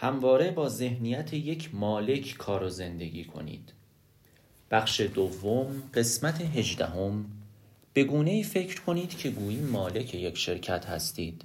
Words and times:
همواره 0.00 0.50
با 0.50 0.68
ذهنیت 0.68 1.34
یک 1.34 1.74
مالک 1.74 2.34
کار 2.38 2.62
و 2.62 2.68
زندگی 2.68 3.24
کنید. 3.24 3.72
بخش 4.70 5.00
دوم 5.00 5.82
قسمت 5.94 6.40
هجدهم. 6.40 7.24
به 7.92 8.04
گونه 8.04 8.30
ای 8.30 8.42
فکر 8.42 8.80
کنید 8.80 9.18
که 9.18 9.30
گویی 9.30 9.60
مالک 9.60 10.14
یک 10.14 10.38
شرکت 10.38 10.86
هستید. 10.86 11.44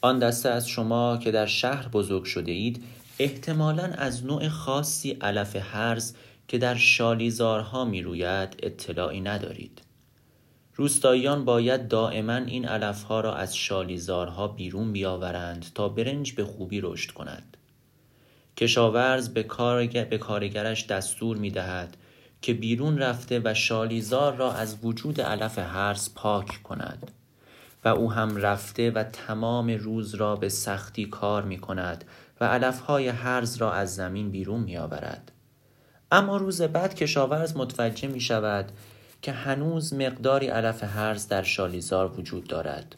آن 0.00 0.18
دسته 0.18 0.48
از 0.48 0.68
شما 0.68 1.16
که 1.16 1.30
در 1.30 1.46
شهر 1.46 1.88
بزرگ 1.88 2.24
شده 2.24 2.52
اید 2.52 2.84
احتمالا 3.18 3.84
از 3.84 4.24
نوع 4.24 4.48
خاصی 4.48 5.10
علف 5.10 5.56
هرز 5.56 6.14
که 6.48 6.58
در 6.58 6.74
شالیزارها 6.74 7.84
می 7.84 8.02
روید 8.02 8.56
اطلاعی 8.62 9.20
ندارید. 9.20 9.87
روستاییان 10.78 11.44
باید 11.44 11.88
دائما 11.88 12.34
این 12.34 12.68
علفها 12.68 13.20
را 13.20 13.34
از 13.34 13.56
شالیزارها 13.56 14.48
بیرون 14.48 14.92
بیاورند 14.92 15.66
تا 15.74 15.88
برنج 15.88 16.32
به 16.32 16.44
خوبی 16.44 16.80
رشد 16.80 17.10
کند 17.10 17.56
کشاورز 18.56 19.28
به, 19.28 19.42
کارگر، 19.42 20.04
به 20.04 20.18
کارگرش 20.18 20.86
دستور 20.86 21.36
می 21.36 21.50
دهد 21.50 21.96
که 22.42 22.54
بیرون 22.54 22.98
رفته 22.98 23.40
و 23.44 23.54
شالیزار 23.54 24.36
را 24.36 24.52
از 24.52 24.76
وجود 24.82 25.20
علف 25.20 25.58
هرز 25.58 26.14
پاک 26.14 26.62
کند 26.62 27.10
و 27.84 27.88
او 27.88 28.12
هم 28.12 28.36
رفته 28.36 28.90
و 28.90 29.02
تمام 29.02 29.70
روز 29.70 30.14
را 30.14 30.36
به 30.36 30.48
سختی 30.48 31.04
کار 31.04 31.42
می 31.42 31.58
کند 31.58 32.04
و 32.40 32.44
علفهای 32.44 33.08
هرز 33.08 33.56
را 33.56 33.72
از 33.72 33.94
زمین 33.94 34.30
بیرون 34.30 34.60
می 34.60 34.76
آورد. 34.76 35.32
اما 36.12 36.36
روز 36.36 36.62
بعد 36.62 36.94
کشاورز 36.94 37.56
متوجه 37.56 38.08
می 38.08 38.20
شود 38.20 38.72
که 39.22 39.32
هنوز 39.32 39.94
مقداری 39.94 40.46
علف 40.46 40.84
هرز 40.84 41.28
در 41.28 41.42
شالیزار 41.42 42.20
وجود 42.20 42.46
دارد. 42.46 42.96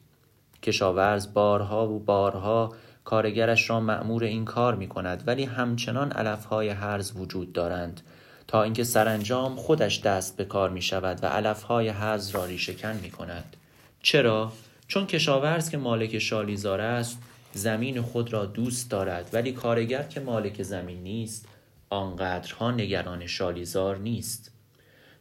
کشاورز 0.63 1.35
بارها 1.35 1.89
و 1.89 1.99
بارها 1.99 2.75
کارگرش 3.05 3.71
را 3.71 3.81
مأمور 3.81 4.25
این 4.25 4.45
کار 4.45 4.75
می 4.75 4.89
کند 4.89 5.23
ولی 5.27 5.45
همچنان 5.45 6.13
علفهای 6.13 6.69
هرز 6.69 7.13
وجود 7.17 7.53
دارند 7.53 8.01
تا 8.49 8.63
اینکه 8.63 8.85
سرانجام 8.85 9.57
خودش 9.57 10.01
دست 10.01 10.37
به 10.37 10.45
کار 10.45 10.71
می 10.71 10.83
شود 10.83 11.25
و 11.25 11.27
علفهای 11.27 11.89
هرز 11.89 12.31
را 12.31 12.45
ریشهکن 12.45 12.97
می 13.03 13.11
کند. 13.11 13.57
چرا؟ 14.03 14.53
چون 14.89 15.07
کشاورز 15.07 15.71
که 15.71 15.77
مالک 15.77 16.19
شالیزار 16.19 16.81
است 16.81 17.19
زمین 17.53 18.03
خود 18.03 18.33
را 18.33 18.47
دوست 18.47 18.91
دارد 18.91 19.31
ولی 19.33 19.53
کارگر 19.53 20.03
که 20.03 20.21
مالک 20.21 20.63
زمین 20.63 21.03
نیست 21.03 21.49
آنقدرها 21.91 22.71
نگران 22.71 23.27
شالیزار 23.27 23.99
نیست 23.99 24.53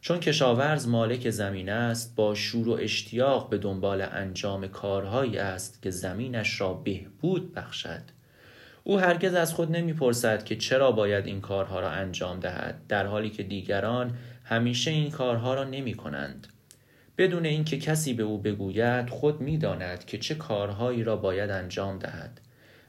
چون 0.00 0.20
کشاورز 0.20 0.88
مالک 0.88 1.30
زمین 1.30 1.68
است 1.68 2.16
با 2.16 2.34
شور 2.34 2.68
و 2.68 2.72
اشتیاق 2.72 3.48
به 3.48 3.58
دنبال 3.58 4.02
انجام 4.02 4.68
کارهایی 4.68 5.38
است 5.38 5.82
که 5.82 5.90
زمینش 5.90 6.60
را 6.60 6.72
بهبود 6.72 7.54
بخشد. 7.54 8.02
او 8.84 9.00
هرگز 9.00 9.34
از 9.34 9.54
خود 9.54 9.76
نمی‌پرسد 9.76 10.44
که 10.44 10.56
چرا 10.56 10.92
باید 10.92 11.26
این 11.26 11.40
کارها 11.40 11.80
را 11.80 11.90
انجام 11.90 12.40
دهد 12.40 12.80
در 12.88 13.06
حالی 13.06 13.30
که 13.30 13.42
دیگران 13.42 14.16
همیشه 14.44 14.90
این 14.90 15.10
کارها 15.10 15.54
را 15.54 15.64
نمی 15.64 15.94
کنند 15.94 16.46
بدون 17.18 17.46
اینکه 17.46 17.78
کسی 17.78 18.14
به 18.14 18.22
او 18.22 18.38
بگوید 18.38 19.10
خود 19.10 19.40
می‌داند 19.40 20.04
که 20.04 20.18
چه 20.18 20.34
کارهایی 20.34 21.04
را 21.04 21.16
باید 21.16 21.50
انجام 21.50 21.98
دهد. 21.98 22.40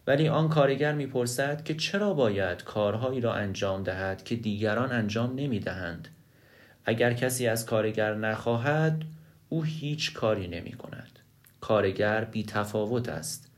ولی 0.08 0.28
آن 0.28 0.50
کارگر 0.50 0.94
می‌پرسد 0.94 1.64
که 1.64 1.76
چرا 1.76 2.14
باید 2.14 2.64
کارهایی 2.64 3.22
را 3.22 3.34
انجام 3.34 3.84
دهد 3.84 4.24
که 4.24 4.36
دیگران 4.36 4.92
انجام 4.92 5.36
نمی‌دهند. 5.36 6.08
اگر 6.86 7.14
کسی 7.14 7.48
از 7.48 7.66
کارگر 7.66 8.16
نخواهد 8.16 9.04
او 9.50 9.64
هیچ 9.64 10.14
کاری 10.14 10.48
نمی 10.48 10.72
کند. 10.72 11.20
کارگر 11.62 12.26
بی 12.26 12.44
تفاوت 12.44 13.10
است. 13.10 13.52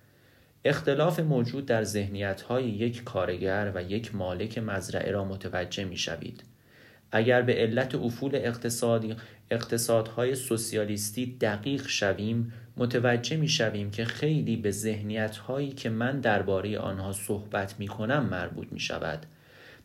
اختلاف 0.66 1.19
موجود 1.19 1.66
در 1.66 1.83
ذهنیت 1.83 2.41
های 2.41 2.69
یک 2.69 3.03
کارگر 3.03 3.71
و 3.75 3.83
یک 3.83 4.16
مالک 4.16 4.57
مزرعه 4.57 5.11
را 5.11 5.25
متوجه 5.25 5.85
می 5.85 5.97
شوید. 5.97 6.44
اگر 7.11 7.41
به 7.41 7.53
علت 7.53 7.95
افول 7.95 8.35
اقتصادی 8.35 9.16
اقتصادهای 9.51 10.35
سوسیالیستی 10.35 11.38
دقیق 11.41 11.88
شویم 11.88 12.53
متوجه 12.78 13.38
می 13.38 13.47
شویم 13.47 13.91
که 13.91 14.05
خیلی 14.05 14.57
به 14.57 14.72
ذهنیت 14.72 15.38
هایی 15.38 15.69
که 15.69 15.90
من 15.90 16.19
درباره 16.19 16.79
آنها 16.79 17.11
صحبت 17.11 17.79
می 17.79 17.88
کنم 17.88 18.25
مربوط 18.25 18.67
می 18.72 18.79
شود. 18.79 19.25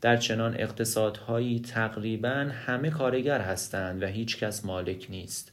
در 0.00 0.16
چنان 0.16 0.54
اقتصادهایی 0.54 1.60
تقریبا 1.60 2.50
همه 2.66 2.90
کارگر 2.90 3.40
هستند 3.40 4.02
و 4.02 4.06
هیچ 4.06 4.38
کس 4.38 4.64
مالک 4.64 5.06
نیست 5.10 5.52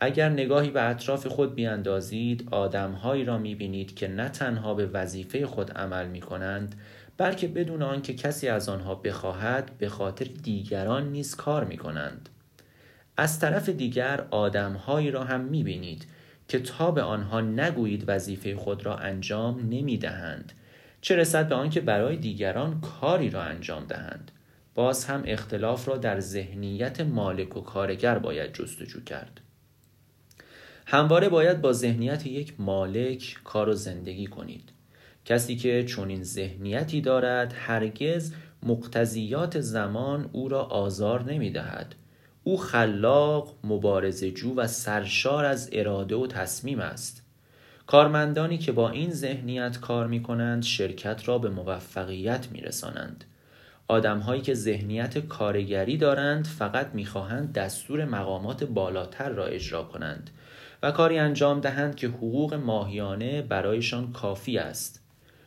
اگر 0.00 0.28
نگاهی 0.28 0.70
به 0.70 0.82
اطراف 0.82 1.26
خود 1.26 1.54
بیاندازید 1.54 2.48
آدمهایی 2.50 3.24
را 3.24 3.38
می‌بینید 3.38 3.94
که 3.94 4.08
نه 4.08 4.28
تنها 4.28 4.74
به 4.74 4.86
وظیفه 4.86 5.46
خود 5.46 5.70
عمل 5.70 6.08
می 6.08 6.20
کنند 6.20 6.74
بلکه 7.16 7.48
بدون 7.48 7.82
آنکه 7.82 8.14
کسی 8.14 8.48
از 8.48 8.68
آنها 8.68 8.94
بخواهد 8.94 9.70
به 9.78 9.88
خاطر 9.88 10.24
دیگران 10.42 11.08
نیز 11.08 11.36
کار 11.36 11.64
می 11.64 11.76
کنند. 11.76 12.28
از 13.16 13.40
طرف 13.40 13.68
دیگر 13.68 14.26
آدمهایی 14.30 15.10
را 15.10 15.24
هم 15.24 15.40
می 15.40 15.62
بینید 15.62 16.06
که 16.48 16.58
تا 16.58 16.90
به 16.90 17.02
آنها 17.02 17.40
نگویید 17.40 18.04
وظیفه 18.06 18.56
خود 18.56 18.86
را 18.86 18.96
انجام 18.96 19.60
نمی 19.60 19.98
دهند 19.98 20.52
چه 21.04 21.16
رسد 21.16 21.48
به 21.48 21.54
آنکه 21.54 21.80
برای 21.80 22.16
دیگران 22.16 22.80
کاری 22.80 23.30
را 23.30 23.42
انجام 23.42 23.84
دهند. 23.84 24.30
باز 24.74 25.04
هم 25.04 25.22
اختلاف 25.26 25.88
را 25.88 25.96
در 25.96 26.20
ذهنیت 26.20 27.00
مالک 27.00 27.56
و 27.56 27.60
کارگر 27.60 28.18
باید 28.18 28.52
جستجو 28.52 29.04
کرد. 29.04 29.40
همواره 30.86 31.28
باید 31.28 31.60
با 31.60 31.72
ذهنیت 31.72 32.26
یک 32.26 32.54
مالک 32.58 33.36
کار 33.44 33.68
و 33.68 33.72
زندگی 33.72 34.26
کنید. 34.26 34.72
کسی 35.24 35.56
که 35.56 35.84
چنین 35.84 36.22
ذهنیتی 36.22 37.00
دارد 37.00 37.54
هرگز 37.56 38.32
مقتضیات 38.62 39.60
زمان 39.60 40.30
او 40.32 40.48
را 40.48 40.62
آزار 40.62 41.32
نمی 41.32 41.50
دهد 41.50 41.94
او 42.44 42.58
خلاق، 42.58 43.54
جو 44.34 44.54
و 44.54 44.66
سرشار 44.66 45.44
از 45.44 45.70
اراده 45.72 46.14
و 46.14 46.26
تصمیم 46.26 46.80
است. 46.80 47.21
کارمندانی 47.86 48.58
که 48.58 48.72
با 48.72 48.90
این 48.90 49.12
ذهنیت 49.12 49.80
کار 49.80 50.06
می 50.06 50.22
کنند 50.22 50.62
شرکت 50.62 51.28
را 51.28 51.38
به 51.38 51.50
موفقیت 51.50 52.48
می 52.52 52.60
رسانند 52.60 53.24
آدمهایی 53.88 54.42
که 54.42 54.54
ذهنیت 54.54 55.18
کارگری 55.18 55.96
دارند 55.96 56.46
فقط 56.46 56.90
می‌خواهند 56.94 57.52
دستور 57.52 58.04
مقامات 58.04 58.64
بالاتر 58.64 59.28
را 59.28 59.46
اجرا 59.46 59.82
کنند 59.82 60.30
و 60.82 60.90
کاری 60.90 61.18
انجام 61.18 61.60
دهند 61.60 61.96
که 61.96 62.08
حقوق 62.08 62.54
ماهیانه 62.54 63.42
برایشان 63.42 64.12
کافی 64.12 64.58
است. 64.58 65.02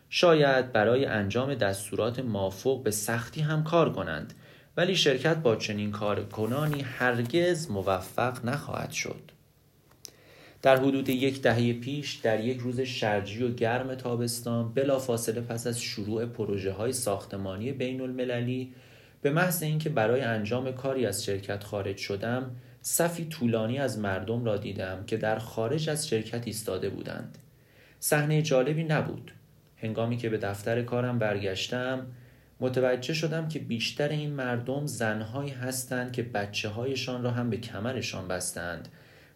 شاید 0.10 0.72
برای 0.72 1.06
انجام 1.06 1.56
دستورات 1.56 2.20
مافوق 2.20 2.84
به 2.84 2.92
سختی 2.92 3.42
هم 3.42 3.64
کار 3.64 3.94
کنند 3.94 4.34
ولی 4.78 4.96
شرکت 4.96 5.38
با 5.38 5.56
چنین 5.56 5.92
کارکنانی 5.92 6.82
هرگز 6.82 7.72
موفق 7.72 8.46
نخواهد 8.46 8.92
شد. 8.92 9.32
در 10.66 10.78
حدود 10.78 11.10
یک 11.10 11.42
دهه 11.42 11.74
پیش 11.74 12.14
در 12.14 12.44
یک 12.44 12.60
روز 12.60 12.82
شرجی 12.82 13.44
و 13.44 13.54
گرم 13.54 13.96
تابستان 13.96 14.74
بلافاصله 14.74 15.42
پس 15.42 15.68
از 15.68 15.82
شروع 15.82 16.26
پروژه 16.26 16.72
های 16.72 16.94
ساختمانی 16.94 17.72
بین 17.72 18.02
المللی 18.02 18.74
به 19.22 19.30
محض 19.30 19.64
اینکه 19.64 19.90
برای 19.90 20.22
انجام 20.22 20.72
کاری 20.72 21.06
از 21.06 21.24
شرکت 21.26 21.64
خارج 21.64 21.98
شدم 21.98 22.52
صفی 22.82 23.26
طولانی 23.26 23.80
از 23.80 24.00
مردم 24.00 24.46
را 24.46 24.58
دیدم 24.58 25.04
که 25.08 25.18
در 25.18 25.40
خارج 25.40 25.90
از 25.90 26.08
شرکت 26.08 26.48
ایستاده 26.48 26.90
بودند. 26.90 27.38
صحنه 28.00 28.42
جالبی 28.42 28.84
نبود. 28.84 29.32
هنگامی 29.78 30.18
که 30.18 30.30
به 30.30 30.38
دفتر 30.38 30.82
کارم 30.82 31.20
برگشتم 31.20 32.08
متوجه 32.60 33.14
شدم 33.14 33.48
که 33.48 33.60
بیشتر 33.60 34.10
این 34.10 34.34
مردم 34.34 34.86
زنهایی 34.86 35.52
هستند 35.52 36.12
که 36.12 36.24
بچه 36.24 36.70
هایشان 36.70 37.24
را 37.24 37.32
هم 37.32 37.50
به 37.50 37.58
کمرشان 37.58 38.28
بستند. 38.28 38.90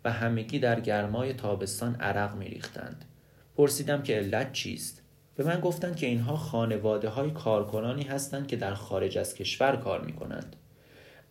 و 0.06 0.12
همگی 0.12 0.60
در 0.60 0.80
گرمای 0.80 1.34
تابستان 1.34 1.96
عرق 1.96 2.36
می 2.36 2.48
ریختند. 2.48 3.06
پرسیدم 3.56 4.02
که 4.02 4.16
علت 4.16 4.54
چیست؟ 4.54 5.02
به 5.36 5.44
من 5.44 5.60
گفتند 5.60 5.96
که 5.96 6.08
اینها 6.08 6.38
خانواده 6.38 7.10
های 7.10 7.32
کارکنانی 7.32 8.04
هستند 8.04 8.48
که 8.48 8.56
در 8.56 8.74
خارج 8.74 9.18
از 9.18 9.36
کشور 9.36 9.76
کار 9.76 10.02
می 10.02 10.14
کنند. 10.14 10.56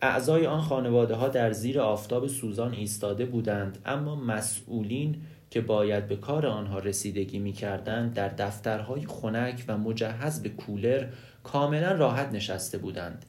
اعضای 0.01 0.47
آن 0.47 0.61
خانواده 0.61 1.15
ها 1.15 1.27
در 1.27 1.51
زیر 1.51 1.81
آفتاب 1.81 2.27
سوزان 2.27 2.73
ایستاده 2.73 3.25
بودند 3.25 3.77
اما 3.85 4.15
مسئولین 4.15 5.21
که 5.49 5.61
باید 5.61 6.07
به 6.07 6.15
کار 6.15 6.45
آنها 6.45 6.79
رسیدگی 6.79 7.39
می 7.39 7.53
کردند 7.53 8.13
در 8.13 8.27
دفترهای 8.27 9.05
خنک 9.05 9.63
و 9.67 9.77
مجهز 9.77 10.41
به 10.41 10.49
کولر 10.49 11.07
کاملا 11.43 11.91
راحت 11.91 12.31
نشسته 12.31 12.77
بودند 12.77 13.25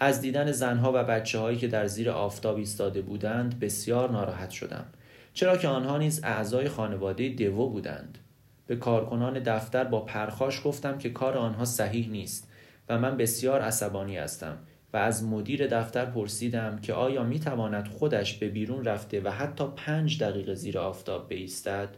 از 0.00 0.20
دیدن 0.20 0.52
زنها 0.52 0.92
و 0.94 1.04
بچه 1.04 1.38
هایی 1.38 1.58
که 1.58 1.68
در 1.68 1.86
زیر 1.86 2.10
آفتاب 2.10 2.56
ایستاده 2.56 3.02
بودند 3.02 3.60
بسیار 3.60 4.10
ناراحت 4.10 4.50
شدم. 4.50 4.84
چرا 5.34 5.56
که 5.56 5.68
آنها 5.68 5.98
نیز 5.98 6.20
اعضای 6.24 6.68
خانواده 6.68 7.28
دیو 7.28 7.66
بودند. 7.66 8.18
به 8.66 8.76
کارکنان 8.76 9.38
دفتر 9.38 9.84
با 9.84 10.00
پرخاش 10.00 10.60
گفتم 10.64 10.98
که 10.98 11.10
کار 11.10 11.38
آنها 11.38 11.64
صحیح 11.64 12.08
نیست 12.10 12.48
و 12.88 12.98
من 12.98 13.16
بسیار 13.16 13.60
عصبانی 13.60 14.16
هستم 14.16 14.58
و 14.92 14.96
از 14.96 15.24
مدیر 15.24 15.66
دفتر 15.66 16.04
پرسیدم 16.04 16.78
که 16.78 16.92
آیا 16.92 17.22
می 17.22 17.40
تواند 17.40 17.88
خودش 17.88 18.34
به 18.34 18.48
بیرون 18.48 18.84
رفته 18.84 19.20
و 19.20 19.30
حتی 19.30 19.64
پنج 19.76 20.22
دقیقه 20.22 20.54
زیر 20.54 20.78
آفتاب 20.78 21.28
بایستد 21.28 21.88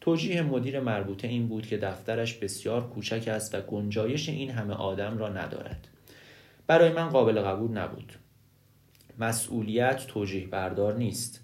توجیه 0.00 0.42
مدیر 0.42 0.80
مربوطه 0.80 1.28
این 1.28 1.48
بود 1.48 1.66
که 1.66 1.78
دفترش 1.78 2.34
بسیار 2.34 2.88
کوچک 2.88 3.28
است 3.28 3.54
و 3.54 3.60
گنجایش 3.60 4.28
این 4.28 4.50
همه 4.50 4.74
آدم 4.74 5.18
را 5.18 5.28
ندارد. 5.28 5.88
برای 6.66 6.92
من 6.92 7.08
قابل 7.08 7.40
قبول 7.40 7.70
نبود. 7.70 8.12
مسئولیت 9.18 10.06
توجیه 10.06 10.46
بردار 10.46 10.96
نیست. 10.96 11.40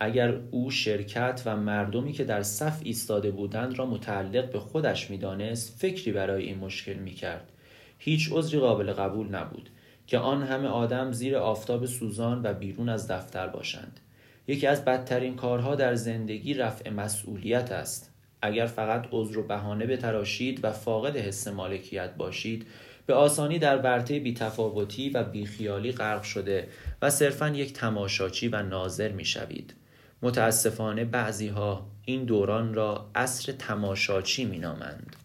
اگر 0.00 0.40
او 0.50 0.70
شرکت 0.70 1.42
و 1.46 1.56
مردمی 1.56 2.12
که 2.12 2.24
در 2.24 2.42
صف 2.42 2.80
ایستاده 2.84 3.30
بودند 3.30 3.78
را 3.78 3.86
متعلق 3.86 4.52
به 4.52 4.58
خودش 4.58 5.10
می‌دانست 5.10 5.78
فکری 5.78 6.12
برای 6.12 6.44
این 6.44 6.58
مشکل 6.58 6.94
می‌کرد. 6.94 7.52
هیچ 7.98 8.28
عذری 8.32 8.60
قابل 8.60 8.92
قبول 8.92 9.28
نبود 9.28 9.70
که 10.06 10.18
آن 10.18 10.42
همه 10.42 10.68
آدم 10.68 11.12
زیر 11.12 11.36
آفتاب 11.36 11.86
سوزان 11.86 12.40
و 12.44 12.54
بیرون 12.54 12.88
از 12.88 13.10
دفتر 13.10 13.46
باشند. 13.46 14.00
یکی 14.46 14.66
از 14.66 14.84
بدترین 14.84 15.36
کارها 15.36 15.74
در 15.74 15.94
زندگی 15.94 16.54
رفع 16.54 16.90
مسئولیت 16.90 17.72
است. 17.72 18.14
اگر 18.42 18.66
فقط 18.66 19.06
عذر 19.12 19.38
و 19.38 19.42
بهانه 19.42 19.86
بتراشید 19.86 20.64
و 20.64 20.72
فاقد 20.72 21.16
حس 21.16 21.48
مالکیت 21.48 22.14
باشید 22.14 22.66
به 23.06 23.14
آسانی 23.14 23.58
در 23.58 23.78
ورطه 23.78 24.20
بیتفاوتی 24.20 25.10
و 25.10 25.24
بیخیالی 25.24 25.92
غرق 25.92 26.22
شده 26.22 26.68
و 27.02 27.10
صرفا 27.10 27.48
یک 27.48 27.72
تماشاچی 27.72 28.48
و 28.48 28.62
ناظر 28.62 29.12
می‌شوید 29.12 29.74
متاسفانه 30.22 31.04
بعضی 31.04 31.48
ها 31.48 31.86
این 32.04 32.24
دوران 32.24 32.74
را 32.74 33.10
عصر 33.14 33.52
تماشاچی 33.52 34.44
می 34.44 34.58
نامند. 34.58 35.16